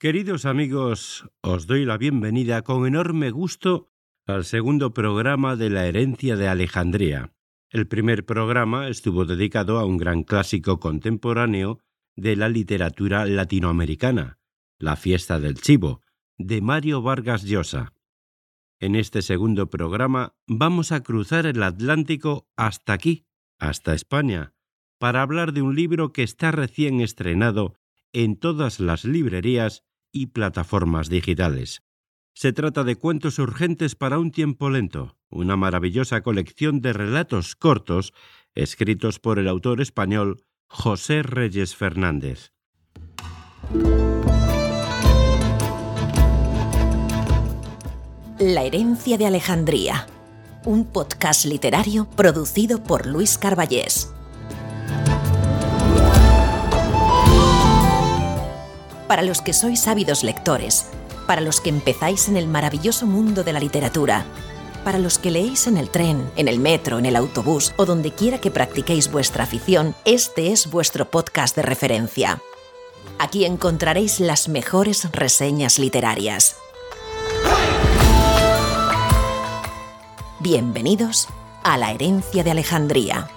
Queridos 0.00 0.44
amigos, 0.44 1.28
os 1.40 1.66
doy 1.66 1.84
la 1.84 1.98
bienvenida 1.98 2.62
con 2.62 2.86
enorme 2.86 3.32
gusto 3.32 3.90
al 4.26 4.44
segundo 4.44 4.94
programa 4.94 5.56
de 5.56 5.70
la 5.70 5.86
herencia 5.86 6.36
de 6.36 6.46
Alejandría. 6.46 7.32
El 7.68 7.88
primer 7.88 8.24
programa 8.24 8.86
estuvo 8.86 9.24
dedicado 9.24 9.80
a 9.80 9.84
un 9.84 9.96
gran 9.96 10.22
clásico 10.22 10.78
contemporáneo 10.78 11.80
de 12.14 12.36
la 12.36 12.48
literatura 12.48 13.26
latinoamericana, 13.26 14.38
La 14.78 14.94
fiesta 14.94 15.40
del 15.40 15.60
chivo, 15.60 16.00
de 16.36 16.60
Mario 16.60 17.02
Vargas 17.02 17.42
Llosa. 17.42 17.92
En 18.78 18.94
este 18.94 19.20
segundo 19.20 19.68
programa 19.68 20.36
vamos 20.46 20.92
a 20.92 21.02
cruzar 21.02 21.44
el 21.44 21.60
Atlántico 21.60 22.46
hasta 22.56 22.92
aquí, 22.92 23.26
hasta 23.58 23.94
España, 23.94 24.54
para 25.00 25.22
hablar 25.22 25.52
de 25.52 25.62
un 25.62 25.74
libro 25.74 26.12
que 26.12 26.22
está 26.22 26.52
recién 26.52 27.00
estrenado 27.00 27.74
en 28.12 28.36
todas 28.36 28.78
las 28.78 29.04
librerías 29.04 29.87
y 30.22 30.26
plataformas 30.26 31.08
digitales. 31.08 31.82
Se 32.34 32.52
trata 32.52 32.84
de 32.84 32.96
Cuentos 32.96 33.38
Urgentes 33.38 33.94
para 33.94 34.18
un 34.18 34.30
tiempo 34.30 34.70
lento, 34.70 35.16
una 35.28 35.56
maravillosa 35.56 36.22
colección 36.22 36.80
de 36.80 36.92
relatos 36.92 37.56
cortos 37.56 38.12
escritos 38.54 39.18
por 39.18 39.38
el 39.38 39.48
autor 39.48 39.80
español 39.80 40.44
José 40.68 41.22
Reyes 41.22 41.74
Fernández. 41.74 42.52
La 48.38 48.62
herencia 48.62 49.18
de 49.18 49.26
Alejandría, 49.26 50.06
un 50.64 50.84
podcast 50.84 51.44
literario 51.44 52.08
producido 52.10 52.82
por 52.82 53.06
Luis 53.06 53.36
Carballés. 53.36 54.14
Para 59.08 59.22
los 59.22 59.40
que 59.40 59.54
sois 59.54 59.88
ávidos 59.88 60.22
lectores, 60.22 60.86
para 61.26 61.40
los 61.40 61.60
que 61.60 61.70
empezáis 61.70 62.28
en 62.28 62.36
el 62.36 62.46
maravilloso 62.46 63.06
mundo 63.06 63.42
de 63.42 63.52
la 63.52 63.60
literatura, 63.60 64.26
para 64.84 64.98
los 64.98 65.18
que 65.18 65.30
leéis 65.30 65.66
en 65.66 65.76
el 65.76 65.90
tren, 65.90 66.30
en 66.36 66.46
el 66.46 66.60
metro, 66.60 66.98
en 66.98 67.06
el 67.06 67.16
autobús 67.16 67.72
o 67.76 67.86
donde 67.86 68.12
quiera 68.12 68.38
que 68.38 68.50
practiquéis 68.50 69.10
vuestra 69.10 69.44
afición, 69.44 69.94
este 70.04 70.52
es 70.52 70.70
vuestro 70.70 71.10
podcast 71.10 71.56
de 71.56 71.62
referencia. 71.62 72.40
Aquí 73.18 73.44
encontraréis 73.44 74.20
las 74.20 74.48
mejores 74.48 75.10
reseñas 75.10 75.78
literarias. 75.78 76.56
Bienvenidos 80.40 81.26
a 81.64 81.76
la 81.76 81.90
herencia 81.90 82.44
de 82.44 82.52
Alejandría. 82.52 83.28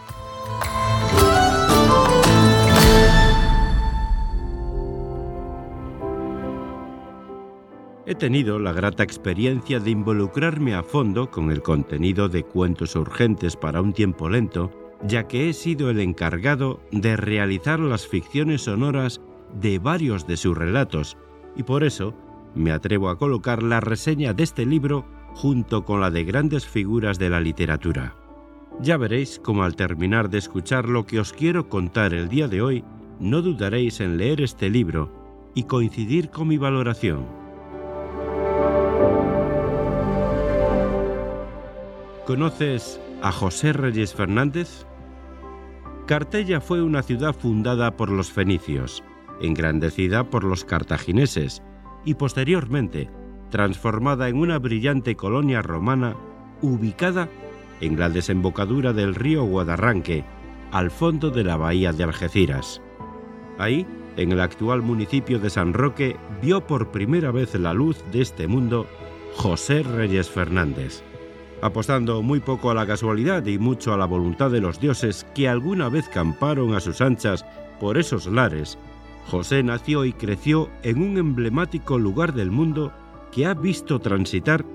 He 8.11 8.15
tenido 8.15 8.59
la 8.59 8.73
grata 8.73 9.03
experiencia 9.03 9.79
de 9.79 9.89
involucrarme 9.89 10.75
a 10.75 10.83
fondo 10.83 11.31
con 11.31 11.49
el 11.49 11.61
contenido 11.61 12.27
de 12.27 12.43
Cuentos 12.43 12.97
Urgentes 12.97 13.55
para 13.55 13.81
un 13.81 13.93
tiempo 13.93 14.27
lento, 14.27 14.69
ya 15.07 15.29
que 15.29 15.47
he 15.47 15.53
sido 15.53 15.89
el 15.89 16.01
encargado 16.01 16.81
de 16.91 17.15
realizar 17.15 17.79
las 17.79 18.05
ficciones 18.05 18.63
sonoras 18.63 19.21
de 19.61 19.79
varios 19.79 20.27
de 20.27 20.35
sus 20.35 20.57
relatos, 20.57 21.15
y 21.55 21.63
por 21.63 21.85
eso 21.85 22.13
me 22.53 22.73
atrevo 22.73 23.07
a 23.07 23.17
colocar 23.17 23.63
la 23.63 23.79
reseña 23.79 24.33
de 24.33 24.43
este 24.43 24.65
libro 24.65 25.05
junto 25.33 25.85
con 25.85 26.01
la 26.01 26.11
de 26.11 26.25
grandes 26.25 26.65
figuras 26.65 27.17
de 27.17 27.29
la 27.29 27.39
literatura. 27.39 28.17
Ya 28.81 28.97
veréis 28.97 29.39
cómo 29.41 29.63
al 29.63 29.77
terminar 29.77 30.29
de 30.29 30.39
escuchar 30.39 30.89
lo 30.89 31.05
que 31.05 31.21
os 31.21 31.31
quiero 31.31 31.69
contar 31.69 32.13
el 32.13 32.27
día 32.27 32.49
de 32.49 32.61
hoy, 32.61 32.83
no 33.21 33.41
dudaréis 33.41 34.01
en 34.01 34.17
leer 34.17 34.41
este 34.41 34.69
libro 34.69 35.09
y 35.55 35.63
coincidir 35.63 36.29
con 36.29 36.49
mi 36.49 36.57
valoración. 36.57 37.40
¿Conoces 42.25 43.01
a 43.23 43.31
José 43.31 43.73
Reyes 43.73 44.13
Fernández? 44.13 44.85
Cartella 46.05 46.61
fue 46.61 46.83
una 46.83 47.01
ciudad 47.01 47.33
fundada 47.33 47.97
por 47.97 48.11
los 48.11 48.31
fenicios, 48.31 49.03
engrandecida 49.41 50.29
por 50.29 50.43
los 50.43 50.63
cartagineses 50.63 51.63
y 52.05 52.13
posteriormente 52.13 53.09
transformada 53.49 54.29
en 54.29 54.37
una 54.37 54.59
brillante 54.59 55.15
colonia 55.15 55.63
romana 55.63 56.15
ubicada 56.61 57.27
en 57.81 57.99
la 57.99 58.07
desembocadura 58.07 58.93
del 58.93 59.15
río 59.15 59.43
Guadarranque, 59.43 60.23
al 60.71 60.91
fondo 60.91 61.31
de 61.31 61.43
la 61.43 61.57
bahía 61.57 61.91
de 61.91 62.03
Algeciras. 62.03 62.83
Ahí, 63.57 63.87
en 64.15 64.31
el 64.31 64.41
actual 64.41 64.83
municipio 64.83 65.39
de 65.39 65.49
San 65.49 65.73
Roque, 65.73 66.17
vio 66.39 66.67
por 66.67 66.91
primera 66.91 67.31
vez 67.31 67.55
la 67.55 67.73
luz 67.73 67.97
de 68.11 68.21
este 68.21 68.45
mundo 68.47 68.85
José 69.33 69.81
Reyes 69.81 70.29
Fernández 70.29 71.03
apostando 71.61 72.21
muy 72.21 72.39
poco 72.39 72.71
a 72.71 72.73
la 72.73 72.85
casualidad 72.85 73.45
y 73.45 73.57
mucho 73.57 73.93
a 73.93 73.97
la 73.97 74.05
voluntad 74.05 74.51
de 74.51 74.61
los 74.61 74.79
dioses 74.79 75.25
que 75.35 75.47
alguna 75.47 75.89
vez 75.89 76.07
camparon 76.09 76.73
a 76.73 76.79
sus 76.79 77.01
anchas 77.01 77.45
por 77.79 77.97
esos 77.97 78.27
lares, 78.27 78.77
José 79.27 79.63
nació 79.63 80.05
y 80.05 80.13
creció 80.13 80.69
en 80.83 81.01
un 81.01 81.17
emblemático 81.17 81.97
lugar 81.97 82.33
del 82.33 82.51
mundo 82.51 82.91
que 83.31 83.45
ha 83.45 83.53
visto 83.53 83.99
transitar 83.99 84.65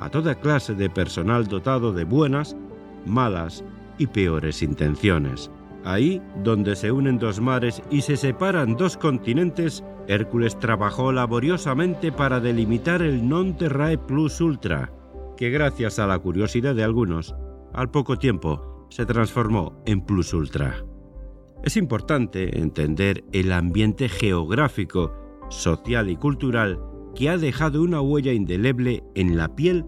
a 0.00 0.08
toda 0.10 0.34
clase 0.34 0.74
de 0.74 0.90
personal 0.90 1.46
dotado 1.46 1.92
de 1.92 2.04
buenas, 2.04 2.56
malas 3.04 3.64
y 3.98 4.06
peores 4.06 4.62
intenciones. 4.62 5.50
Ahí, 5.84 6.20
donde 6.42 6.74
se 6.74 6.90
unen 6.90 7.18
dos 7.18 7.40
mares 7.40 7.82
y 7.90 8.00
se 8.00 8.16
separan 8.16 8.76
dos 8.76 8.96
continentes, 8.96 9.84
Hércules 10.08 10.58
trabajó 10.58 11.12
laboriosamente 11.12 12.10
para 12.10 12.40
delimitar 12.40 13.02
el 13.02 13.28
non 13.28 13.54
terrae 13.56 13.96
plus 13.96 14.40
ultra, 14.40 14.90
que 15.36 15.50
gracias 15.50 15.98
a 15.98 16.06
la 16.06 16.18
curiosidad 16.18 16.74
de 16.74 16.84
algunos, 16.84 17.34
al 17.72 17.90
poco 17.90 18.16
tiempo 18.16 18.86
se 18.90 19.06
transformó 19.06 19.82
en 19.86 20.00
Plus 20.00 20.32
Ultra. 20.32 20.84
Es 21.62 21.76
importante 21.76 22.58
entender 22.58 23.24
el 23.32 23.52
ambiente 23.52 24.08
geográfico, 24.08 25.12
social 25.48 26.10
y 26.10 26.16
cultural 26.16 26.80
que 27.14 27.28
ha 27.28 27.38
dejado 27.38 27.82
una 27.82 28.00
huella 28.00 28.32
indeleble 28.32 29.02
en 29.14 29.36
la 29.36 29.54
piel 29.54 29.84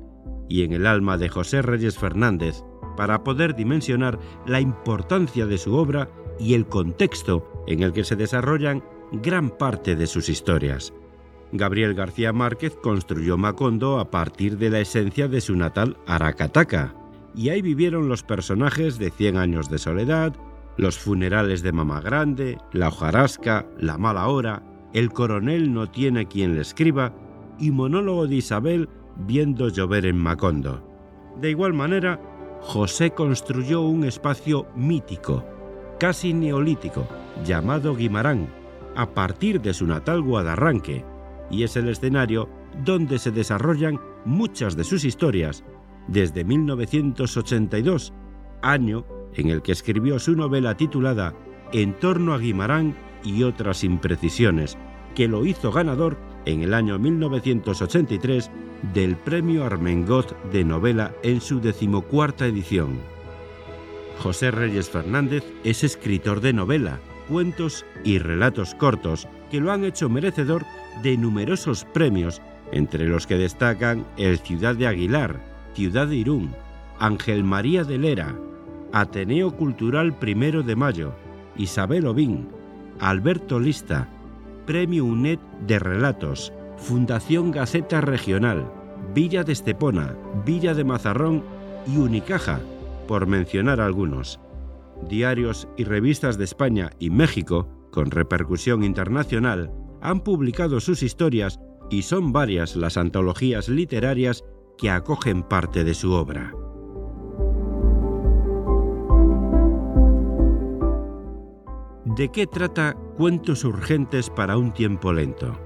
y 0.49 0.63
en 0.63 0.73
el 0.73 0.87
alma 0.87 1.19
de 1.19 1.29
José 1.29 1.63
Reyes 1.63 1.99
Fernández 1.99 2.63
para 2.97 3.23
poder 3.23 3.55
dimensionar 3.55 4.19
la 4.47 4.61
importancia 4.61 5.47
de 5.47 5.59
su 5.59 5.75
obra 5.75 6.11
y 6.41 6.55
el 6.55 6.67
contexto 6.67 7.65
en 7.67 7.83
el 7.83 7.93
que 7.93 8.05
se 8.05 8.17
desarrollan 8.17 8.83
gran 9.13 9.51
parte 9.51 9.95
de 9.95 10.07
sus 10.07 10.29
historias. 10.29 10.93
Gabriel 11.53 11.95
García 11.95 12.33
Márquez 12.33 12.77
construyó 12.83 13.39
Macondo 13.39 13.99
a 13.99 14.11
partir 14.11 14.59
de 14.59 14.71
la 14.71 14.81
esencia 14.81 15.29
de 15.29 15.41
su 15.41 15.57
natal 15.57 15.97
Aracataca, 16.07 16.95
y 17.35 17.49
ahí 17.49 17.63
vivieron 17.63 18.09
los 18.09 18.23
personajes 18.23 18.99
de 18.99 19.11
Cien 19.11 19.37
años 19.37 19.71
de 19.71 19.79
soledad, 19.79 20.35
los 20.77 20.99
funerales 20.99 21.63
de 21.63 21.73
Mamá 21.73 22.01
Grande, 22.01 22.59
la 22.73 22.89
hojarasca, 22.89 23.67
la 23.79 23.99
mala 23.99 24.29
hora, 24.29 24.63
el 24.93 25.11
coronel 25.11 25.73
no 25.73 25.91
tiene 25.91 26.27
quien 26.27 26.55
le 26.55 26.63
escriba 26.63 27.13
y 27.59 27.71
monólogo 27.71 28.27
de 28.27 28.37
Isabel 28.37 28.89
viendo 29.17 29.69
llover 29.69 30.07
en 30.07 30.19
Macondo. 30.19 30.83
De 31.41 31.51
igual 31.51 31.73
manera, 31.73 32.21
José 32.61 33.11
construyó 33.11 33.83
un 33.83 34.05
espacio 34.05 34.67
mítico, 34.75 35.45
casi 35.99 36.33
neolítico, 36.33 37.07
llamado 37.45 37.95
Guimarán, 37.95 38.49
a 38.97 39.15
partir 39.15 39.61
de 39.61 39.75
su 39.75 39.87
natal 39.87 40.23
Guadarranque, 40.23 41.05
y 41.51 41.63
es 41.63 41.77
el 41.77 41.89
escenario 41.89 42.49
donde 42.85 43.19
se 43.19 43.31
desarrollan 43.31 44.01
muchas 44.25 44.77
de 44.77 44.85
sus 44.85 45.05
historias, 45.05 45.65
desde 46.07 46.45
1982, 46.45 48.13
año 48.63 49.07
en 49.35 49.51
el 49.51 49.63
que 49.63 49.73
escribió 49.73 50.19
su 50.19 50.35
novela 50.35 50.77
titulada 50.77 51.35
En 51.73 51.95
torno 51.95 52.35
a 52.35 52.39
Guimarán 52.39 52.97
y 53.23 53.43
otras 53.43 53.85
imprecisiones, 53.85 54.77
que 55.15 55.29
lo 55.29 55.45
hizo 55.45 55.73
ganador 55.73 56.17
en 56.45 56.63
el 56.63 56.75
año 56.75 56.99
1983 56.99 58.51
del 58.95 59.17
Premio 59.17 59.65
Armengot 59.65 60.41
de 60.51 60.65
Novela 60.65 61.15
en 61.23 61.41
su 61.41 61.61
decimocuarta 61.61 62.47
edición. 62.47 62.99
José 64.19 64.51
Reyes 64.51 64.91
Fernández 64.91 65.45
es 65.65 65.85
escritor 65.85 66.41
de 66.41 66.53
novela, 66.53 67.01
cuentos 67.29 67.85
y 68.05 68.19
relatos 68.19 68.75
cortos 68.75 69.29
que 69.51 69.61
lo 69.61 69.73
han 69.73 69.85
hecho 69.85 70.09
merecedor 70.09 70.65
de 71.03 71.17
numerosos 71.17 71.85
premios, 71.85 72.41
entre 72.73 73.07
los 73.07 73.27
que 73.27 73.37
destacan 73.37 74.05
el 74.17 74.39
Ciudad 74.39 74.75
de 74.75 74.87
Aguilar, 74.87 75.41
Ciudad 75.75 76.07
de 76.07 76.17
Irún, 76.17 76.55
Ángel 76.99 77.45
María 77.45 77.85
de 77.85 77.99
Lera, 77.99 78.35
Ateneo 78.93 79.57
Cultural 79.57 80.19
Primero 80.19 80.63
de 80.63 80.77
Mayo, 80.77 81.13
Isabel 81.57 82.07
Ovín, 82.07 82.49
Alberto 83.01 83.61
Lista, 83.61 84.09
Premio 84.67 85.05
UNED 85.05 85.39
de 85.67 85.79
Relatos, 85.79 86.53
Fundación 86.77 87.51
Gaceta 87.51 88.01
Regional, 88.01 88.71
Villa 89.15 89.45
de 89.45 89.53
Estepona, 89.53 90.15
Villa 90.45 90.75
de 90.75 90.85
Mazarrón 90.85 91.43
y 91.87 91.97
Unicaja, 91.97 92.61
por 93.07 93.27
mencionar 93.27 93.81
algunos. 93.81 94.41
Diarios 95.09 95.69
y 95.77 95.85
revistas 95.85 96.39
de 96.39 96.45
España 96.45 96.91
y 96.99 97.11
México, 97.11 97.69
con 97.91 98.11
repercusión 98.11 98.83
internacional, 98.85 99.73
han 100.01 100.21
publicado 100.21 100.81
sus 100.81 101.03
historias 101.03 101.59
y 101.91 102.03
son 102.03 102.33
varias 102.33 102.77
las 102.77 102.97
antologías 102.97 103.69
literarias 103.69 104.45
que 104.77 104.91
acogen 104.91 105.43
parte 105.43 105.85
de 105.85 105.95
su 105.95 106.13
obra. 106.13 106.53
¿De 112.05 112.31
qué 112.31 112.47
trata 112.47 112.97
Cuentos 113.17 113.65
urgentes 113.65 114.31
para 114.31 114.57
un 114.57 114.73
tiempo 114.73 115.13
lento? 115.13 115.59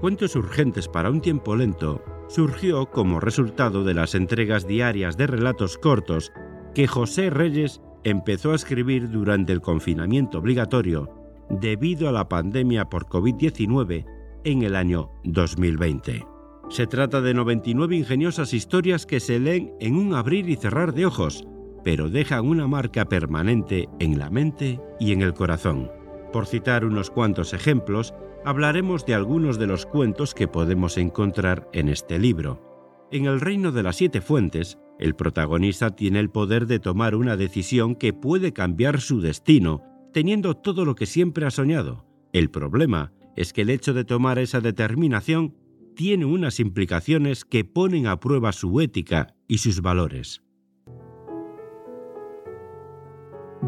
Cuentos 0.00 0.34
urgentes 0.36 0.88
para 0.88 1.10
un 1.10 1.20
tiempo 1.20 1.54
lento 1.54 2.02
surgió 2.28 2.86
como 2.86 3.20
resultado 3.20 3.84
de 3.84 3.94
las 3.94 4.14
entregas 4.14 4.66
diarias 4.66 5.16
de 5.16 5.26
relatos 5.26 5.78
cortos 5.78 6.32
que 6.74 6.86
José 6.86 7.30
Reyes 7.30 7.80
empezó 8.04 8.52
a 8.52 8.56
escribir 8.56 9.10
durante 9.10 9.52
el 9.52 9.60
confinamiento 9.60 10.38
obligatorio 10.38 11.21
debido 11.50 12.08
a 12.08 12.12
la 12.12 12.28
pandemia 12.28 12.88
por 12.88 13.06
COVID-19 13.06 14.04
en 14.44 14.62
el 14.62 14.76
año 14.76 15.10
2020. 15.24 16.26
Se 16.68 16.86
trata 16.86 17.20
de 17.20 17.34
99 17.34 17.96
ingeniosas 17.96 18.54
historias 18.54 19.04
que 19.04 19.20
se 19.20 19.38
leen 19.38 19.74
en 19.80 19.96
un 19.96 20.14
abrir 20.14 20.48
y 20.48 20.56
cerrar 20.56 20.94
de 20.94 21.06
ojos, 21.06 21.46
pero 21.84 22.08
dejan 22.08 22.46
una 22.46 22.66
marca 22.66 23.04
permanente 23.04 23.88
en 23.98 24.18
la 24.18 24.30
mente 24.30 24.80
y 24.98 25.12
en 25.12 25.22
el 25.22 25.34
corazón. 25.34 25.90
Por 26.32 26.46
citar 26.46 26.84
unos 26.84 27.10
cuantos 27.10 27.52
ejemplos, 27.52 28.14
hablaremos 28.44 29.04
de 29.04 29.14
algunos 29.14 29.58
de 29.58 29.66
los 29.66 29.84
cuentos 29.86 30.34
que 30.34 30.48
podemos 30.48 30.96
encontrar 30.96 31.68
en 31.72 31.88
este 31.88 32.18
libro. 32.18 33.08
En 33.10 33.26
el 33.26 33.40
reino 33.40 33.72
de 33.72 33.82
las 33.82 33.96
siete 33.96 34.22
fuentes, 34.22 34.78
el 34.98 35.14
protagonista 35.14 35.94
tiene 35.94 36.20
el 36.20 36.30
poder 36.30 36.66
de 36.66 36.78
tomar 36.78 37.14
una 37.14 37.36
decisión 37.36 37.94
que 37.94 38.14
puede 38.14 38.52
cambiar 38.52 39.00
su 39.00 39.20
destino, 39.20 39.82
teniendo 40.12 40.54
todo 40.54 40.84
lo 40.84 40.94
que 40.94 41.06
siempre 41.06 41.46
ha 41.46 41.50
soñado. 41.50 42.06
El 42.32 42.50
problema 42.50 43.12
es 43.36 43.52
que 43.52 43.62
el 43.62 43.70
hecho 43.70 43.94
de 43.94 44.04
tomar 44.04 44.38
esa 44.38 44.60
determinación 44.60 45.54
tiene 45.94 46.24
unas 46.24 46.60
implicaciones 46.60 47.44
que 47.44 47.64
ponen 47.64 48.06
a 48.06 48.18
prueba 48.20 48.52
su 48.52 48.80
ética 48.80 49.34
y 49.48 49.58
sus 49.58 49.80
valores. 49.82 50.42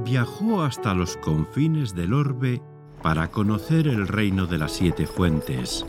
Viajó 0.05 0.63
hasta 0.63 0.95
los 0.95 1.17
confines 1.17 1.95
del 1.95 2.13
orbe 2.13 2.61
para 3.03 3.31
conocer 3.31 3.87
el 3.87 4.09
reino 4.09 4.47
de 4.47 4.59
las 4.59 4.73
siete 4.73 5.07
fuentes. 5.07 5.87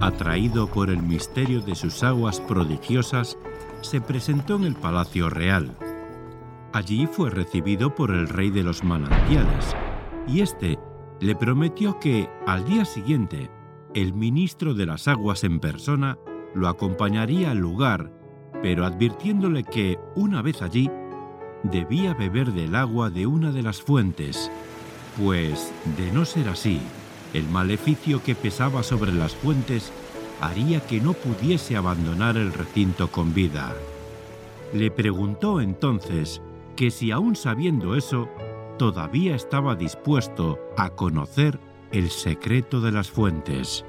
Atraído 0.00 0.68
por 0.68 0.90
el 0.90 1.02
misterio 1.02 1.60
de 1.60 1.74
sus 1.74 2.02
aguas 2.02 2.40
prodigiosas, 2.40 3.36
se 3.82 4.00
presentó 4.00 4.56
en 4.56 4.64
el 4.64 4.74
Palacio 4.74 5.28
Real. 5.28 5.76
Allí 6.74 7.06
fue 7.06 7.30
recibido 7.30 7.94
por 7.94 8.10
el 8.10 8.28
rey 8.28 8.50
de 8.50 8.64
los 8.64 8.82
manantiales, 8.82 9.76
y 10.26 10.40
éste 10.40 10.76
le 11.20 11.36
prometió 11.36 12.00
que, 12.00 12.28
al 12.48 12.64
día 12.64 12.84
siguiente, 12.84 13.48
el 13.94 14.12
ministro 14.12 14.74
de 14.74 14.84
las 14.84 15.06
aguas 15.06 15.44
en 15.44 15.60
persona 15.60 16.18
lo 16.52 16.66
acompañaría 16.66 17.52
al 17.52 17.58
lugar, 17.58 18.10
pero 18.60 18.84
advirtiéndole 18.84 19.62
que, 19.62 20.00
una 20.16 20.42
vez 20.42 20.62
allí, 20.62 20.90
debía 21.62 22.12
beber 22.12 22.52
del 22.52 22.74
agua 22.74 23.08
de 23.08 23.28
una 23.28 23.52
de 23.52 23.62
las 23.62 23.80
fuentes, 23.80 24.50
pues, 25.22 25.72
de 25.96 26.10
no 26.10 26.24
ser 26.24 26.48
así, 26.48 26.80
el 27.34 27.44
maleficio 27.50 28.20
que 28.20 28.34
pesaba 28.34 28.82
sobre 28.82 29.12
las 29.12 29.36
fuentes 29.36 29.92
haría 30.40 30.84
que 30.84 31.00
no 31.00 31.12
pudiese 31.12 31.76
abandonar 31.76 32.36
el 32.36 32.52
recinto 32.52 33.12
con 33.12 33.32
vida. 33.32 33.72
Le 34.72 34.90
preguntó 34.90 35.60
entonces 35.60 36.42
que 36.76 36.90
si 36.90 37.10
aún 37.10 37.36
sabiendo 37.36 37.94
eso, 37.94 38.28
todavía 38.78 39.34
estaba 39.34 39.76
dispuesto 39.76 40.58
a 40.76 40.90
conocer 40.90 41.58
el 41.92 42.10
secreto 42.10 42.80
de 42.80 42.92
las 42.92 43.10
fuentes. 43.10 43.84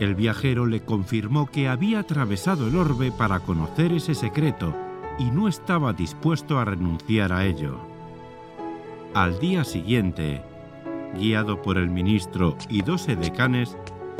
El 0.00 0.14
viajero 0.14 0.66
le 0.66 0.80
confirmó 0.80 1.46
que 1.46 1.68
había 1.68 2.00
atravesado 2.00 2.66
el 2.66 2.76
orbe 2.76 3.12
para 3.12 3.40
conocer 3.40 3.92
ese 3.92 4.14
secreto 4.14 4.74
y 5.18 5.30
no 5.30 5.48
estaba 5.48 5.92
dispuesto 5.92 6.58
a 6.58 6.64
renunciar 6.64 7.32
a 7.32 7.44
ello. 7.46 7.78
Al 9.14 9.38
día 9.38 9.64
siguiente, 9.64 10.42
guiado 11.16 11.62
por 11.62 11.78
el 11.78 11.88
ministro 11.88 12.56
y 12.68 12.82
dos 12.82 13.08
edecanes, 13.08 13.76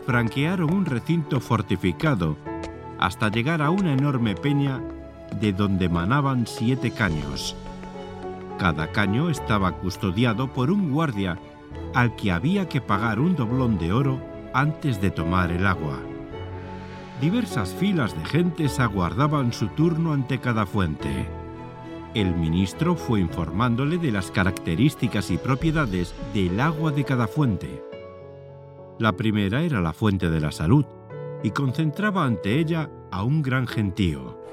franquearon 0.06 0.72
un 0.72 0.86
recinto 0.86 1.40
fortificado 1.40 2.36
hasta 3.00 3.28
llegar 3.28 3.60
a 3.60 3.70
una 3.70 3.92
enorme 3.92 4.36
peña 4.36 4.80
de 5.40 5.52
donde 5.52 5.88
manaban 5.88 6.46
siete 6.46 6.90
caños. 6.90 7.56
Cada 8.58 8.92
caño 8.92 9.30
estaba 9.30 9.72
custodiado 9.72 10.52
por 10.52 10.70
un 10.70 10.92
guardia 10.92 11.38
al 11.94 12.14
que 12.16 12.32
había 12.32 12.68
que 12.68 12.80
pagar 12.80 13.18
un 13.20 13.36
doblón 13.36 13.78
de 13.78 13.92
oro 13.92 14.20
antes 14.52 15.00
de 15.00 15.10
tomar 15.10 15.50
el 15.50 15.66
agua. 15.66 15.98
Diversas 17.20 17.74
filas 17.74 18.16
de 18.16 18.24
gentes 18.24 18.80
aguardaban 18.80 19.52
su 19.52 19.68
turno 19.68 20.12
ante 20.12 20.38
cada 20.38 20.66
fuente. 20.66 21.26
El 22.14 22.34
ministro 22.34 22.94
fue 22.94 23.20
informándole 23.20 23.98
de 23.98 24.12
las 24.12 24.30
características 24.30 25.30
y 25.30 25.38
propiedades 25.38 26.14
del 26.32 26.60
agua 26.60 26.92
de 26.92 27.04
cada 27.04 27.26
fuente. 27.26 27.82
La 28.98 29.12
primera 29.12 29.62
era 29.62 29.80
la 29.80 29.92
fuente 29.92 30.30
de 30.30 30.40
la 30.40 30.52
salud 30.52 30.84
y 31.42 31.50
concentraba 31.50 32.24
ante 32.24 32.60
ella 32.60 32.88
a 33.10 33.24
un 33.24 33.42
gran 33.42 33.66
gentío. 33.66 34.43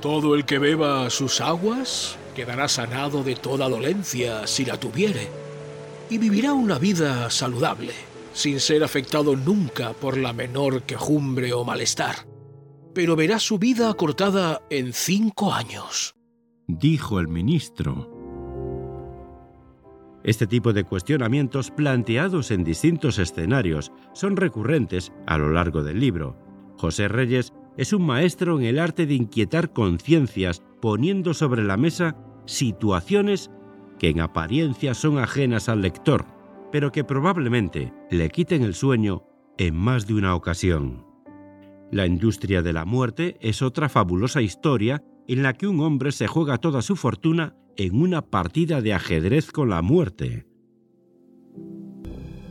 Todo 0.00 0.36
el 0.36 0.44
que 0.44 0.58
beba 0.58 1.10
sus 1.10 1.40
aguas 1.40 2.16
quedará 2.36 2.68
sanado 2.68 3.24
de 3.24 3.34
toda 3.34 3.68
dolencia 3.68 4.46
si 4.46 4.64
la 4.64 4.78
tuviere 4.78 5.28
y 6.08 6.18
vivirá 6.18 6.52
una 6.52 6.78
vida 6.78 7.28
saludable, 7.30 7.92
sin 8.32 8.60
ser 8.60 8.84
afectado 8.84 9.34
nunca 9.34 9.92
por 9.94 10.16
la 10.16 10.32
menor 10.32 10.82
quejumbre 10.82 11.52
o 11.52 11.64
malestar. 11.64 12.28
Pero 12.94 13.16
verá 13.16 13.40
su 13.40 13.58
vida 13.58 13.90
acortada 13.90 14.62
en 14.70 14.92
cinco 14.92 15.52
años. 15.52 16.14
Dijo 16.68 17.18
el 17.18 17.26
ministro. 17.26 18.14
Este 20.22 20.46
tipo 20.46 20.72
de 20.72 20.84
cuestionamientos 20.84 21.70
planteados 21.70 22.50
en 22.50 22.62
distintos 22.62 23.18
escenarios 23.18 23.90
son 24.12 24.36
recurrentes 24.36 25.12
a 25.26 25.38
lo 25.38 25.50
largo 25.50 25.82
del 25.82 25.98
libro. 25.98 26.36
José 26.76 27.08
Reyes 27.08 27.52
es 27.78 27.92
un 27.92 28.04
maestro 28.04 28.58
en 28.58 28.66
el 28.66 28.78
arte 28.78 29.06
de 29.06 29.14
inquietar 29.14 29.72
conciencias 29.72 30.62
poniendo 30.82 31.32
sobre 31.32 31.62
la 31.62 31.76
mesa 31.76 32.16
situaciones 32.44 33.50
que 33.98 34.08
en 34.08 34.20
apariencia 34.20 34.94
son 34.94 35.18
ajenas 35.18 35.68
al 35.68 35.80
lector, 35.80 36.26
pero 36.72 36.90
que 36.90 37.04
probablemente 37.04 37.92
le 38.10 38.28
quiten 38.30 38.62
el 38.62 38.74
sueño 38.74 39.22
en 39.58 39.76
más 39.76 40.06
de 40.06 40.14
una 40.14 40.34
ocasión. 40.34 41.06
La 41.92 42.04
industria 42.04 42.62
de 42.62 42.72
la 42.72 42.84
muerte 42.84 43.36
es 43.40 43.62
otra 43.62 43.88
fabulosa 43.88 44.42
historia 44.42 45.04
en 45.28 45.42
la 45.44 45.54
que 45.54 45.68
un 45.68 45.80
hombre 45.80 46.10
se 46.10 46.26
juega 46.26 46.58
toda 46.58 46.82
su 46.82 46.96
fortuna 46.96 47.54
en 47.76 48.00
una 48.00 48.22
partida 48.22 48.80
de 48.80 48.92
ajedrez 48.92 49.52
con 49.52 49.70
la 49.70 49.82
muerte. 49.82 50.46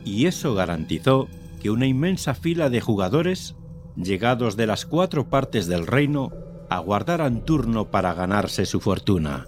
Y 0.06 0.24
eso 0.24 0.54
garantizó 0.54 1.28
que 1.60 1.70
una 1.70 1.86
inmensa 1.86 2.34
fila 2.34 2.70
de 2.70 2.80
jugadores, 2.80 3.57
llegados 4.02 4.56
de 4.56 4.66
las 4.66 4.86
cuatro 4.86 5.28
partes 5.28 5.66
del 5.66 5.86
reino, 5.86 6.32
aguardaran 6.70 7.44
turno 7.44 7.90
para 7.90 8.14
ganarse 8.14 8.66
su 8.66 8.80
fortuna. 8.80 9.46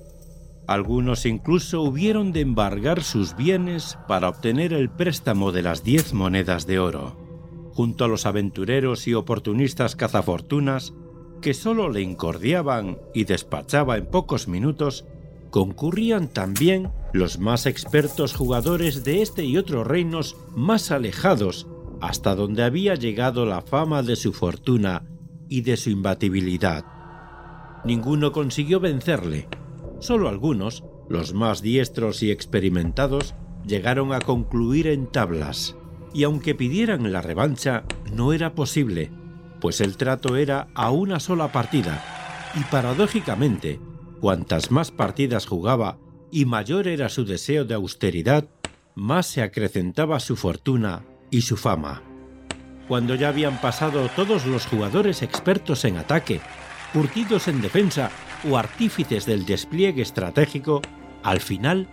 Algunos 0.66 1.26
incluso 1.26 1.82
hubieron 1.82 2.32
de 2.32 2.40
embargar 2.40 3.02
sus 3.02 3.36
bienes 3.36 3.98
para 4.06 4.28
obtener 4.28 4.72
el 4.72 4.88
préstamo 4.88 5.52
de 5.52 5.62
las 5.62 5.82
diez 5.82 6.14
monedas 6.14 6.66
de 6.66 6.78
oro, 6.78 7.16
junto 7.72 8.04
a 8.04 8.08
los 8.08 8.26
aventureros 8.26 9.08
y 9.08 9.14
oportunistas 9.14 9.96
cazafortunas 9.96 10.92
que 11.40 11.54
solo 11.54 11.88
le 11.88 12.02
incordiaban 12.02 12.98
y 13.14 13.24
despachaba 13.24 13.96
en 13.96 14.06
pocos 14.06 14.46
minutos, 14.46 15.06
concurrían 15.50 16.28
también 16.28 16.92
los 17.12 17.38
más 17.38 17.66
expertos 17.66 18.34
jugadores 18.34 19.04
de 19.04 19.22
este 19.22 19.44
y 19.44 19.56
otros 19.56 19.86
reinos 19.86 20.36
más 20.54 20.90
alejados, 20.90 21.66
hasta 22.00 22.34
donde 22.34 22.62
había 22.62 22.94
llegado 22.94 23.46
la 23.46 23.62
fama 23.62 24.02
de 24.02 24.16
su 24.16 24.32
fortuna 24.32 25.04
y 25.48 25.62
de 25.62 25.76
su 25.76 25.90
imbatibilidad. 25.90 26.84
Ninguno 27.84 28.32
consiguió 28.32 28.80
vencerle, 28.80 29.48
Solo 30.00 30.30
algunos, 30.30 30.82
los 31.10 31.34
más 31.34 31.60
diestros 31.60 32.22
y 32.22 32.30
experimentados, 32.30 33.34
llegaron 33.66 34.14
a 34.14 34.20
concluir 34.20 34.86
en 34.86 35.06
tablas, 35.06 35.76
y 36.14 36.24
aunque 36.24 36.54
pidieran 36.54 37.12
la 37.12 37.20
revancha, 37.20 37.84
no 38.10 38.32
era 38.32 38.54
posible, 38.54 39.10
pues 39.60 39.82
el 39.82 39.98
trato 39.98 40.36
era 40.36 40.68
a 40.74 40.90
una 40.90 41.20
sola 41.20 41.52
partida, 41.52 42.02
y 42.58 42.64
paradójicamente, 42.64 43.78
cuantas 44.20 44.70
más 44.70 44.90
partidas 44.90 45.46
jugaba 45.46 45.98
y 46.32 46.46
mayor 46.46 46.88
era 46.88 47.10
su 47.10 47.26
deseo 47.26 47.66
de 47.66 47.74
austeridad, 47.74 48.48
más 48.94 49.26
se 49.26 49.42
acrecentaba 49.42 50.18
su 50.18 50.34
fortuna 50.34 51.04
y 51.30 51.42
su 51.42 51.56
fama. 51.56 52.02
Cuando 52.88 53.14
ya 53.14 53.28
habían 53.28 53.60
pasado 53.60 54.08
todos 54.16 54.46
los 54.46 54.66
jugadores 54.66 55.22
expertos 55.22 55.84
en 55.84 55.96
ataque, 55.96 56.40
curtidos 56.92 57.46
en 57.48 57.60
defensa 57.60 58.10
o 58.50 58.56
artífices 58.56 59.26
del 59.26 59.46
despliegue 59.46 60.02
estratégico, 60.02 60.82
al 61.22 61.40
final 61.40 61.88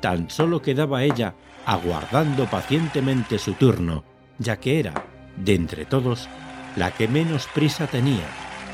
tan 0.00 0.30
solo 0.30 0.62
quedaba 0.62 1.04
ella 1.04 1.34
aguardando 1.66 2.46
pacientemente 2.46 3.38
su 3.38 3.52
turno, 3.52 4.04
ya 4.38 4.56
que 4.58 4.80
era, 4.80 5.06
de 5.36 5.54
entre 5.54 5.84
todos, 5.84 6.28
la 6.76 6.90
que 6.90 7.06
menos 7.06 7.46
prisa 7.54 7.86
tenía, 7.86 8.26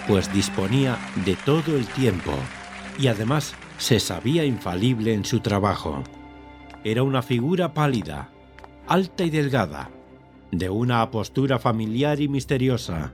pues 0.07 0.33
disponía 0.33 0.97
de 1.25 1.35
todo 1.37 1.77
el 1.77 1.87
tiempo 1.87 2.33
y 2.99 3.09
además 3.09 3.55
se 3.79 4.01
sabía 4.01 4.45
infalible 4.45 5.13
en 5.13 5.25
su 5.25 5.41
trabajo. 5.41 6.03
Era 6.85 7.03
una 7.03 7.23
figura 7.23 7.75
pálida, 7.75 8.31
alta 8.87 9.25
y 9.25 9.31
delgada, 9.31 9.91
de 10.51 10.71
una 10.71 11.11
postura 11.11 11.59
familiar 11.59 12.21
y 12.21 12.29
misteriosa. 12.29 13.13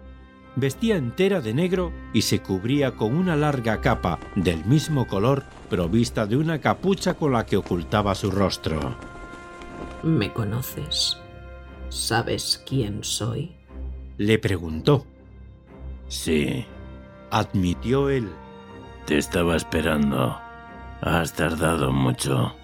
Vestía 0.54 0.96
entera 0.96 1.40
de 1.40 1.54
negro 1.54 1.92
y 2.12 2.22
se 2.22 2.40
cubría 2.40 2.92
con 2.92 3.14
una 3.14 3.36
larga 3.36 3.80
capa 3.80 4.18
del 4.36 4.64
mismo 4.66 5.06
color 5.06 5.44
provista 5.70 6.26
de 6.26 6.36
una 6.36 6.60
capucha 6.60 7.14
con 7.14 7.32
la 7.32 7.46
que 7.46 7.56
ocultaba 7.56 8.14
su 8.14 8.30
rostro. 8.30 8.94
¿Me 10.02 10.32
conoces? 10.32 11.18
¿Sabes 11.88 12.62
quién 12.66 13.02
soy? 13.02 13.54
Le 14.18 14.38
preguntó. 14.38 15.06
Sí, 16.08 16.66
admitió 17.30 18.10
él. 18.10 18.28
Te 19.06 19.16
estaba 19.16 19.56
esperando. 19.56 20.38
Has 21.00 21.32
tardado 21.32 21.92
mucho. 21.92 22.54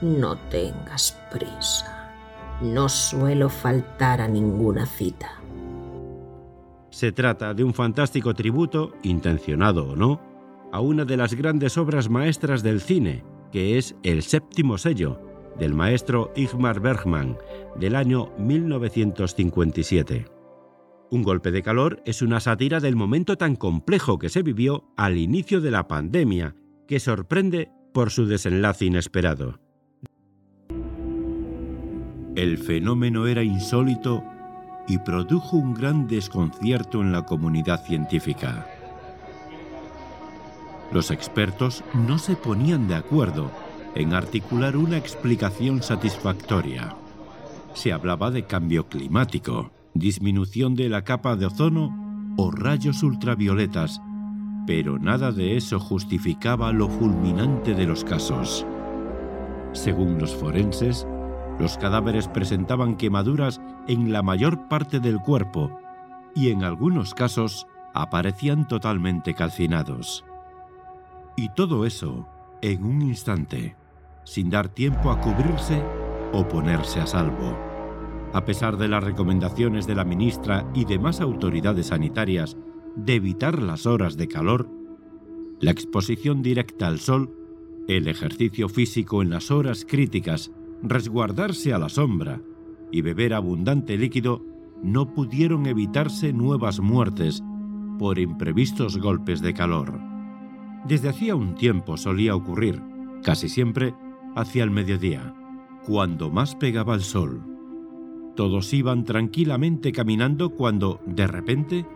No 0.00 0.36
tengas 0.48 1.18
prisa. 1.30 1.89
No 2.62 2.90
suelo 2.90 3.48
faltar 3.48 4.20
a 4.20 4.28
ninguna 4.28 4.84
cita. 4.84 5.40
Se 6.90 7.10
trata 7.10 7.54
de 7.54 7.64
un 7.64 7.72
fantástico 7.72 8.34
tributo, 8.34 8.92
intencionado 9.02 9.88
o 9.88 9.96
no, 9.96 10.20
a 10.70 10.80
una 10.80 11.06
de 11.06 11.16
las 11.16 11.32
grandes 11.32 11.78
obras 11.78 12.10
maestras 12.10 12.62
del 12.62 12.82
cine, 12.82 13.24
que 13.50 13.78
es 13.78 13.96
El 14.02 14.22
séptimo 14.22 14.76
sello, 14.76 15.22
del 15.58 15.72
maestro 15.72 16.32
Igmar 16.36 16.80
Bergman, 16.80 17.38
del 17.76 17.96
año 17.96 18.30
1957. 18.36 20.26
Un 21.10 21.22
golpe 21.22 21.52
de 21.52 21.62
calor 21.62 22.02
es 22.04 22.20
una 22.20 22.40
sátira 22.40 22.78
del 22.78 22.94
momento 22.94 23.36
tan 23.36 23.56
complejo 23.56 24.18
que 24.18 24.28
se 24.28 24.42
vivió 24.42 24.84
al 24.98 25.16
inicio 25.16 25.62
de 25.62 25.70
la 25.70 25.88
pandemia, 25.88 26.54
que 26.86 27.00
sorprende 27.00 27.70
por 27.94 28.10
su 28.10 28.26
desenlace 28.26 28.84
inesperado. 28.84 29.58
El 32.36 32.58
fenómeno 32.58 33.26
era 33.26 33.42
insólito 33.42 34.22
y 34.86 34.98
produjo 34.98 35.56
un 35.56 35.74
gran 35.74 36.06
desconcierto 36.06 37.00
en 37.00 37.10
la 37.12 37.26
comunidad 37.26 37.84
científica. 37.84 38.66
Los 40.92 41.10
expertos 41.10 41.84
no 41.94 42.18
se 42.18 42.36
ponían 42.36 42.88
de 42.88 42.94
acuerdo 42.94 43.50
en 43.94 44.14
articular 44.14 44.76
una 44.76 44.96
explicación 44.96 45.82
satisfactoria. 45.82 46.96
Se 47.74 47.92
hablaba 47.92 48.30
de 48.30 48.44
cambio 48.44 48.88
climático, 48.88 49.72
disminución 49.94 50.74
de 50.74 50.88
la 50.88 51.02
capa 51.02 51.36
de 51.36 51.46
ozono 51.46 52.34
o 52.36 52.50
rayos 52.50 53.02
ultravioletas, 53.02 54.00
pero 54.66 54.98
nada 54.98 55.32
de 55.32 55.56
eso 55.56 55.80
justificaba 55.80 56.72
lo 56.72 56.88
fulminante 56.88 57.74
de 57.74 57.86
los 57.86 58.04
casos. 58.04 58.64
Según 59.72 60.18
los 60.18 60.34
forenses, 60.34 61.06
los 61.60 61.76
cadáveres 61.76 62.26
presentaban 62.26 62.96
quemaduras 62.96 63.60
en 63.86 64.12
la 64.12 64.22
mayor 64.22 64.66
parte 64.68 64.98
del 64.98 65.20
cuerpo 65.20 65.78
y 66.34 66.48
en 66.48 66.64
algunos 66.64 67.12
casos 67.12 67.66
aparecían 67.92 68.66
totalmente 68.66 69.34
calcinados. 69.34 70.24
Y 71.36 71.50
todo 71.50 71.84
eso 71.84 72.26
en 72.62 72.82
un 72.82 73.02
instante, 73.02 73.76
sin 74.24 74.48
dar 74.48 74.70
tiempo 74.70 75.10
a 75.10 75.20
cubrirse 75.20 75.82
o 76.32 76.48
ponerse 76.48 76.98
a 76.98 77.06
salvo. 77.06 77.54
A 78.32 78.44
pesar 78.46 78.78
de 78.78 78.88
las 78.88 79.04
recomendaciones 79.04 79.86
de 79.86 79.96
la 79.96 80.04
ministra 80.04 80.66
y 80.72 80.86
demás 80.86 81.20
autoridades 81.20 81.88
sanitarias 81.88 82.56
de 82.96 83.16
evitar 83.16 83.60
las 83.60 83.84
horas 83.84 84.16
de 84.16 84.28
calor, 84.28 84.66
la 85.60 85.72
exposición 85.72 86.40
directa 86.40 86.86
al 86.86 87.00
sol, 87.00 87.36
el 87.86 88.08
ejercicio 88.08 88.70
físico 88.70 89.20
en 89.20 89.28
las 89.28 89.50
horas 89.50 89.84
críticas 89.86 90.52
resguardarse 90.82 91.72
a 91.72 91.78
la 91.78 91.88
sombra 91.88 92.40
y 92.90 93.02
beber 93.02 93.34
abundante 93.34 93.96
líquido, 93.96 94.44
no 94.82 95.14
pudieron 95.14 95.66
evitarse 95.66 96.32
nuevas 96.32 96.80
muertes 96.80 97.42
por 97.98 98.18
imprevistos 98.18 98.96
golpes 98.96 99.42
de 99.42 99.54
calor. 99.54 100.00
Desde 100.86 101.10
hacía 101.10 101.36
un 101.36 101.54
tiempo 101.54 101.96
solía 101.96 102.34
ocurrir, 102.34 102.82
casi 103.22 103.48
siempre, 103.48 103.94
hacia 104.34 104.64
el 104.64 104.70
mediodía, 104.70 105.34
cuando 105.86 106.30
más 106.30 106.56
pegaba 106.56 106.94
el 106.94 107.02
sol. 107.02 107.42
Todos 108.36 108.72
iban 108.72 109.04
tranquilamente 109.04 109.92
caminando 109.92 110.50
cuando, 110.50 111.00
de 111.06 111.26
repente, 111.26 111.86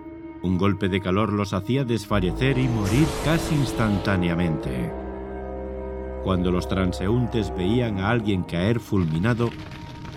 un 0.42 0.58
golpe 0.58 0.90
de 0.90 1.00
calor 1.00 1.32
los 1.32 1.54
hacía 1.54 1.84
desfallecer 1.84 2.58
y 2.58 2.68
morir 2.68 3.06
casi 3.24 3.54
instantáneamente. 3.54 5.03
Cuando 6.25 6.50
los 6.50 6.66
transeúntes 6.69 7.54
veían 7.54 8.00
a 8.00 8.09
alguien 8.09 8.45
caer 8.45 8.81
fulminado, 8.81 9.50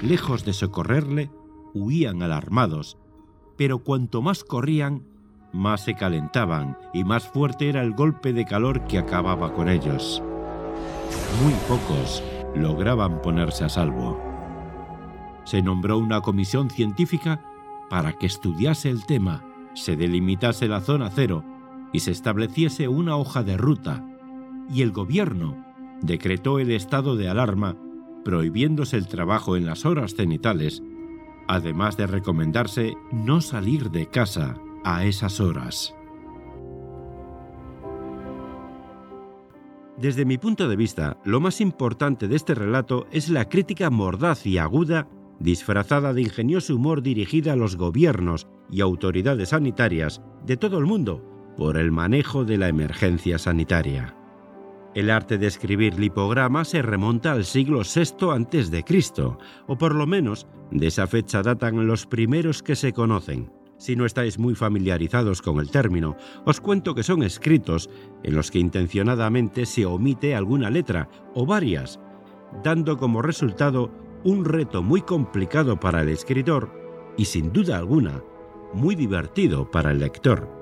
lejos 0.02 0.46
de 0.46 0.54
socorrerle, 0.54 1.30
huían 1.74 2.24
alarmados, 2.24 2.98
pero 3.58 3.80
cuanto 3.80 4.22
más 4.22 4.46
corrían, 4.46 5.04
más 5.52 5.84
se 5.84 5.96
calentaban 5.96 6.78
y 6.94 7.04
más 7.04 7.28
fuerte 7.28 7.68
era 7.68 7.82
el 7.82 7.92
golpe 7.92 8.32
de 8.32 8.46
calor 8.46 8.86
que 8.86 8.98
acababa 8.98 9.54
con 9.54 9.68
ellos. 9.68 10.24
Muy 11.44 11.54
pocos 11.68 12.24
lograban 12.56 13.22
ponerse 13.22 13.66
a 13.66 13.70
salvo. 13.70 14.18
Se 15.44 15.62
nombró 15.62 15.98
una 15.98 16.22
comisión 16.22 16.70
científica 16.70 17.44
para 17.90 18.14
que 18.14 18.28
estudiase 18.28 18.90
el 18.90 19.06
tema, 19.06 19.44
se 19.74 19.98
delimitase 19.98 20.70
la 20.70 20.80
zona 20.80 21.10
cero 21.14 21.44
y 21.92 22.00
se 22.00 22.12
estableciese 22.12 22.88
una 22.88 23.18
hoja 23.18 23.44
de 23.44 23.58
ruta, 23.58 24.06
y 24.70 24.82
el 24.82 24.92
gobierno 24.92 25.67
decretó 26.02 26.60
el 26.60 26.72
estado 26.72 27.16
de 27.16 27.30
alarma, 27.30 27.78
prohibiéndose 28.24 28.98
el 28.98 29.08
trabajo 29.08 29.56
en 29.56 29.66
las 29.66 29.86
horas 29.86 30.16
cenitales, 30.16 30.84
además 31.48 31.98
de 31.98 32.08
recomendarse 32.08 32.96
no 33.12 33.42
salir 33.42 33.90
de 33.90 34.08
casa 34.08 34.56
a 34.84 35.06
esas 35.06 35.40
horas. 35.40 35.96
Desde 39.98 40.26
mi 40.26 40.38
punto 40.38 40.70
de 40.70 40.76
vista, 40.76 41.18
lo 41.26 41.40
más 41.40 41.60
importante 41.60 42.28
de 42.28 42.36
este 42.36 42.54
relato 42.54 43.08
es 43.12 43.30
la 43.30 43.50
crítica 43.50 43.90
mordaz 43.90 44.46
y 44.46 44.60
aguda, 44.60 45.08
disfrazada 45.40 46.14
de 46.14 46.22
ingenioso 46.22 46.76
humor 46.76 47.02
dirigida 47.02 47.54
a 47.54 47.56
los 47.56 47.78
gobiernos 47.78 48.48
y 48.70 48.82
autoridades 48.82 49.50
sanitarias 49.50 50.22
de 50.46 50.58
todo 50.58 50.78
el 50.78 50.86
mundo 50.86 51.24
por 51.58 51.78
el 51.78 51.92
manejo 51.92 52.46
de 52.46 52.58
la 52.58 52.68
emergencia 52.68 53.40
sanitaria. 53.40 54.17
El 54.96 55.10
arte 55.12 55.38
de 55.38 55.48
escribir 55.48 56.00
lipograma 56.00 56.66
se 56.66 56.82
remonta 56.82 57.32
al 57.32 57.46
siglo 57.46 57.82
VI 57.82 58.32
a.C., 58.32 59.38
o 59.68 59.78
por 59.78 59.94
lo 59.94 60.08
menos 60.08 60.48
de 60.72 60.88
esa 60.88 61.08
fecha 61.08 61.42
datan 61.42 61.88
los 61.88 62.06
primeros 62.06 62.64
que 62.64 62.76
se 62.76 62.94
conocen. 62.94 63.52
Si 63.78 63.96
no 63.96 64.06
estáis 64.06 64.40
muy 64.40 64.56
familiarizados 64.56 65.42
con 65.44 65.60
el 65.60 65.70
término, 65.70 66.18
os 66.46 66.60
cuento 66.60 66.96
que 66.96 67.04
son 67.04 67.22
escritos 67.22 67.90
en 68.24 68.36
los 68.36 68.50
que 68.50 68.58
intencionadamente 68.60 69.68
se 69.68 69.86
omite 69.86 70.36
alguna 70.36 70.72
letra 70.72 71.10
o 71.36 71.46
varias, 71.46 72.00
dando 72.64 72.98
como 72.98 73.22
resultado 73.22 73.92
un 74.24 74.46
reto 74.46 74.82
muy 74.82 75.02
complicado 75.02 75.80
para 75.80 76.02
el 76.02 76.10
escritor 76.10 76.72
y 77.18 77.26
sin 77.26 77.54
duda 77.54 77.78
alguna 77.78 78.24
muy 78.74 78.96
divertido 78.96 79.70
para 79.70 79.92
el 79.92 80.00
lector. 80.00 80.57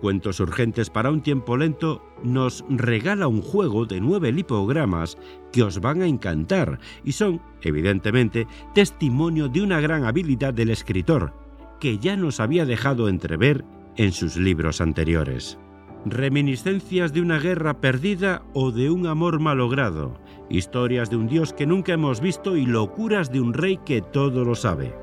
Cuentos 0.00 0.40
Urgentes 0.40 0.90
para 0.90 1.10
un 1.10 1.22
tiempo 1.22 1.56
lento 1.56 2.02
nos 2.22 2.64
regala 2.68 3.28
un 3.28 3.40
juego 3.40 3.86
de 3.86 4.00
nueve 4.00 4.30
lipogramas 4.30 5.16
que 5.52 5.62
os 5.62 5.80
van 5.80 6.02
a 6.02 6.06
encantar 6.06 6.78
y 7.02 7.12
son, 7.12 7.40
evidentemente, 7.62 8.46
testimonio 8.74 9.48
de 9.48 9.62
una 9.62 9.80
gran 9.80 10.04
habilidad 10.04 10.52
del 10.52 10.70
escritor, 10.70 11.32
que 11.80 11.98
ya 11.98 12.16
nos 12.16 12.40
había 12.40 12.66
dejado 12.66 13.08
entrever 13.08 13.64
en 13.96 14.12
sus 14.12 14.36
libros 14.36 14.80
anteriores. 14.80 15.58
Reminiscencias 16.04 17.12
de 17.12 17.22
una 17.22 17.38
guerra 17.38 17.80
perdida 17.80 18.42
o 18.52 18.70
de 18.70 18.90
un 18.90 19.06
amor 19.06 19.40
malogrado, 19.40 20.20
historias 20.50 21.10
de 21.10 21.16
un 21.16 21.26
dios 21.26 21.52
que 21.52 21.66
nunca 21.66 21.94
hemos 21.94 22.20
visto 22.20 22.56
y 22.56 22.66
locuras 22.66 23.32
de 23.32 23.40
un 23.40 23.54
rey 23.54 23.78
que 23.84 24.02
todo 24.02 24.44
lo 24.44 24.54
sabe. 24.54 24.94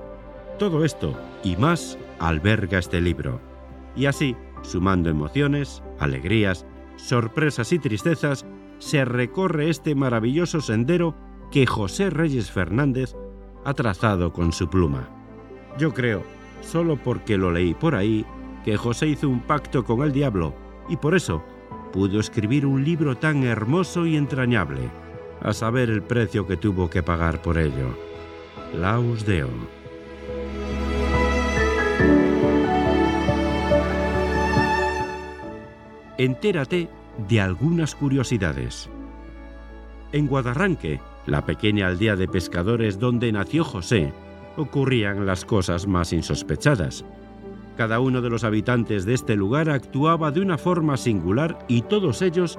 Todo 0.60 0.86
esto 0.86 1.18
y 1.44 1.58
más 1.58 1.98
alberga 2.20 2.78
este 2.78 3.02
libro. 3.02 3.42
Y 3.96 4.06
así, 4.06 4.36
Sumando 4.64 5.10
emociones, 5.10 5.84
alegrías, 6.00 6.66
sorpresas 6.96 7.72
y 7.72 7.80
tristezas, 7.80 8.46
se 8.80 9.06
recorre 9.06 9.70
este 9.70 9.96
maravilloso 9.96 10.60
sendero 10.60 11.16
que 11.52 11.66
José 11.68 12.10
Reyes 12.10 12.52
Fernández 12.52 13.16
ha 13.64 13.74
trazado 13.74 14.34
con 14.34 14.52
su 14.52 14.68
pluma. 14.70 15.08
Yo 15.78 15.94
creo, 15.94 16.24
solo 16.62 16.98
porque 16.98 17.38
lo 17.38 17.52
leí 17.52 17.74
por 17.74 17.96
ahí, 17.96 18.26
que 18.66 18.76
José 18.78 19.08
hizo 19.08 19.30
un 19.30 19.42
pacto 19.42 19.84
con 19.84 20.02
el 20.02 20.12
diablo 20.12 20.56
y 20.90 20.98
por 20.98 21.16
eso 21.16 21.44
pudo 21.92 22.20
escribir 22.20 22.66
un 22.66 22.84
libro 22.84 23.16
tan 23.16 23.44
hermoso 23.44 24.06
y 24.06 24.18
entrañable. 24.18 24.90
a 25.42 25.52
saber 25.52 25.90
el 25.90 26.02
precio 26.02 26.48
que 26.48 26.56
tuvo 26.56 26.90
que 26.90 27.04
pagar 27.04 27.42
por 27.42 27.58
ello. 27.58 27.98
Laus 28.74 29.26
Deo. 29.26 29.50
Entérate 36.24 36.88
de 37.28 37.42
algunas 37.42 37.96
curiosidades. 37.96 38.90
En 40.14 40.28
Guadarranque, 40.28 41.02
la 41.26 41.46
pequeña 41.46 41.88
aldea 41.88 42.16
de 42.16 42.30
pescadores 42.30 42.98
donde 42.98 43.30
nació 43.34 43.66
José, 43.66 44.14
ocurrían 44.56 45.26
las 45.26 45.44
cosas 45.44 45.86
más 45.86 46.14
insospechadas. 46.14 47.04
Cada 47.76 48.00
uno 48.00 48.22
de 48.22 48.30
los 48.30 48.46
habitantes 48.46 49.04
de 49.04 49.16
este 49.16 49.36
lugar 49.36 49.70
actuaba 49.70 50.32
de 50.32 50.40
una 50.40 50.58
forma 50.58 50.96
singular 50.96 51.60
y 51.68 51.82
todos 51.82 52.22
ellos 52.22 52.58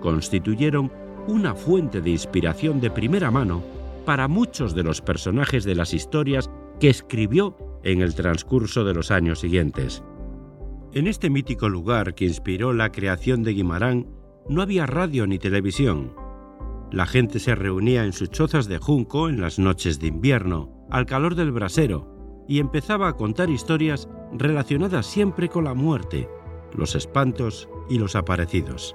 constituyeron 0.00 0.90
una 1.26 1.54
fuente 1.54 2.00
de 2.00 2.08
inspiración 2.08 2.80
de 2.80 2.90
primera 2.90 3.30
mano 3.30 3.62
para 4.06 4.26
muchos 4.26 4.74
de 4.74 4.84
los 4.84 5.02
personajes 5.02 5.64
de 5.64 5.74
las 5.74 5.92
historias 5.92 6.48
que 6.80 6.88
escribió 6.88 7.58
en 7.82 8.00
el 8.00 8.14
transcurso 8.14 8.84
de 8.84 8.94
los 8.94 9.10
años 9.10 9.40
siguientes. 9.40 10.02
En 10.94 11.06
este 11.06 11.30
mítico 11.30 11.70
lugar 11.70 12.14
que 12.14 12.26
inspiró 12.26 12.74
la 12.74 12.92
creación 12.92 13.42
de 13.42 13.54
Guimarán 13.54 14.08
no 14.46 14.60
había 14.60 14.84
radio 14.84 15.26
ni 15.26 15.38
televisión. 15.38 16.14
La 16.90 17.06
gente 17.06 17.38
se 17.38 17.54
reunía 17.54 18.04
en 18.04 18.12
sus 18.12 18.28
chozas 18.28 18.68
de 18.68 18.76
junco 18.76 19.30
en 19.30 19.40
las 19.40 19.58
noches 19.58 19.98
de 20.00 20.08
invierno, 20.08 20.86
al 20.90 21.06
calor 21.06 21.34
del 21.34 21.50
brasero, 21.50 22.44
y 22.46 22.58
empezaba 22.58 23.08
a 23.08 23.16
contar 23.16 23.48
historias 23.48 24.06
relacionadas 24.34 25.06
siempre 25.06 25.48
con 25.48 25.64
la 25.64 25.72
muerte, 25.72 26.28
los 26.76 26.94
espantos 26.94 27.70
y 27.88 27.98
los 27.98 28.14
aparecidos. 28.14 28.94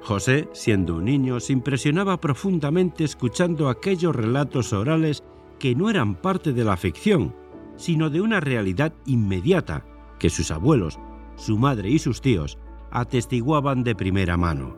José, 0.00 0.48
siendo 0.52 0.96
un 0.96 1.04
niño, 1.04 1.40
se 1.40 1.52
impresionaba 1.52 2.22
profundamente 2.22 3.04
escuchando 3.04 3.68
aquellos 3.68 4.16
relatos 4.16 4.72
orales 4.72 5.22
que 5.58 5.74
no 5.74 5.90
eran 5.90 6.14
parte 6.14 6.54
de 6.54 6.64
la 6.64 6.78
ficción, 6.78 7.36
sino 7.76 8.08
de 8.08 8.22
una 8.22 8.40
realidad 8.40 8.94
inmediata 9.04 9.84
que 10.18 10.30
sus 10.30 10.50
abuelos, 10.50 10.98
su 11.38 11.56
madre 11.56 11.88
y 11.88 11.98
sus 11.98 12.20
tíos 12.20 12.58
atestiguaban 12.90 13.84
de 13.84 13.94
primera 13.94 14.36
mano. 14.36 14.76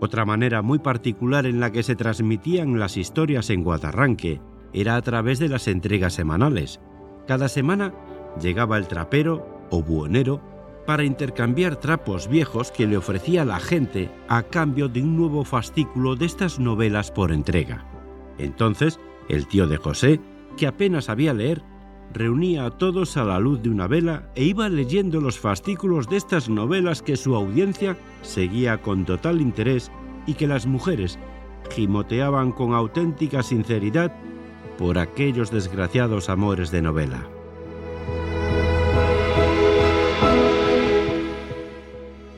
Otra 0.00 0.24
manera 0.24 0.62
muy 0.62 0.78
particular 0.78 1.46
en 1.46 1.60
la 1.60 1.70
que 1.70 1.82
se 1.82 1.96
transmitían 1.96 2.78
las 2.78 2.96
historias 2.96 3.50
en 3.50 3.62
Guadarranque 3.62 4.40
era 4.72 4.96
a 4.96 5.02
través 5.02 5.38
de 5.38 5.48
las 5.48 5.68
entregas 5.68 6.14
semanales. 6.14 6.80
Cada 7.26 7.48
semana 7.48 7.94
llegaba 8.40 8.78
el 8.78 8.88
trapero 8.88 9.66
o 9.70 9.82
buhonero 9.82 10.40
para 10.86 11.04
intercambiar 11.04 11.76
trapos 11.76 12.28
viejos 12.28 12.70
que 12.70 12.86
le 12.86 12.96
ofrecía 12.96 13.44
la 13.44 13.60
gente 13.60 14.10
a 14.28 14.44
cambio 14.44 14.88
de 14.88 15.02
un 15.02 15.16
nuevo 15.16 15.44
fascículo 15.44 16.16
de 16.16 16.26
estas 16.26 16.58
novelas 16.58 17.10
por 17.10 17.32
entrega. 17.32 17.84
Entonces, 18.38 18.98
el 19.28 19.46
tío 19.46 19.66
de 19.66 19.76
José, 19.76 20.20
que 20.56 20.66
apenas 20.66 21.06
sabía 21.06 21.34
leer, 21.34 21.62
reunía 22.12 22.66
a 22.66 22.70
todos 22.70 23.16
a 23.16 23.24
la 23.24 23.38
luz 23.38 23.62
de 23.62 23.70
una 23.70 23.86
vela 23.86 24.30
e 24.34 24.44
iba 24.44 24.68
leyendo 24.68 25.20
los 25.20 25.38
fascículos 25.38 26.08
de 26.08 26.16
estas 26.16 26.48
novelas 26.48 27.02
que 27.02 27.16
su 27.16 27.34
audiencia 27.34 27.96
seguía 28.22 28.78
con 28.78 29.04
total 29.04 29.40
interés 29.40 29.90
y 30.26 30.34
que 30.34 30.46
las 30.46 30.66
mujeres 30.66 31.18
gimoteaban 31.70 32.52
con 32.52 32.74
auténtica 32.74 33.42
sinceridad 33.42 34.12
por 34.78 34.98
aquellos 34.98 35.50
desgraciados 35.50 36.28
amores 36.28 36.70
de 36.70 36.82
novela. 36.82 37.26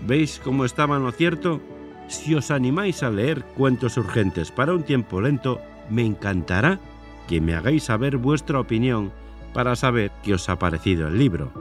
¿Veis 0.07 0.41
cómo 0.43 0.65
estaba 0.65 0.99
lo 0.99 1.13
cierto? 1.13 1.61
Si 2.09 2.35
os 2.35 2.51
animáis 2.51 3.05
a 3.05 3.11
leer 3.11 3.45
cuentos 3.57 3.97
urgentes 3.97 4.51
para 4.51 4.73
un 4.75 4.83
tiempo 4.83 5.21
lento, 5.21 5.61
me 5.89 6.05
encantará 6.05 6.81
que 7.29 7.41
me 7.41 7.55
hagáis 7.55 7.85
saber 7.85 8.17
vuestra 8.17 8.59
opinión 8.59 9.13
para 9.53 9.77
saber 9.77 10.11
qué 10.23 10.35
os 10.35 10.49
ha 10.49 10.59
parecido 10.59 11.09
el 11.09 11.19
libro. 11.19 11.53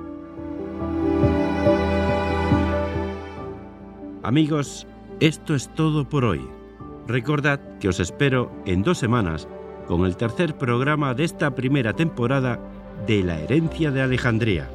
Amigos, 4.24 4.86
esto 5.20 5.56
es 5.56 5.70
todo 5.74 6.08
por 6.08 6.26
hoy. 6.26 6.42
Recordad 7.08 7.60
que 7.80 7.90
os 7.90 8.00
espero 8.00 8.52
en 8.66 8.84
dos 8.84 8.98
semanas 8.98 9.48
con 9.88 10.06
el 10.06 10.16
tercer 10.18 10.58
programa 10.58 11.14
de 11.14 11.24
esta 11.24 11.56
primera 11.56 11.94
temporada 11.94 12.60
de 13.08 13.24
La 13.24 13.40
herencia 13.40 13.90
de 13.92 14.02
Alejandría 14.02 14.70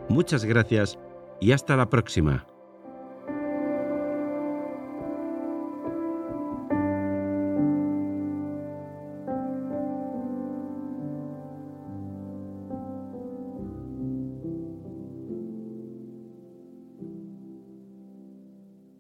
Muchas 0.09 0.45
gracias 0.45 0.99
y 1.41 1.53
hasta 1.53 1.77
la 1.77 1.89
próxima. 1.89 2.47